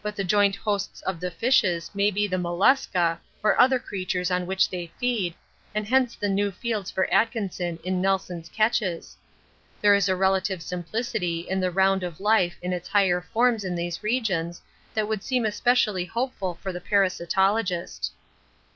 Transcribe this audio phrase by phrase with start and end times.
[0.00, 4.46] But the joint hosts of the fishes may be the mollusca or other creatures on
[4.46, 5.34] which they feed,
[5.74, 9.16] and hence the new fields for Atkinson in Nelson's catches.
[9.80, 13.74] There is a relative simplicity in the round of life in its higher forms in
[13.74, 14.62] these regions
[14.94, 18.10] that would seem especially hopeful for the parasitologist.